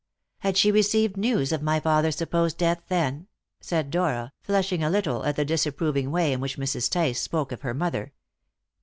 [0.39, 3.27] "Had she received news of my father's supposed death then?"
[3.59, 6.89] said Dora, flushing a little at the disapproving way in which Mrs.
[6.89, 8.11] Tice spoke of her mother.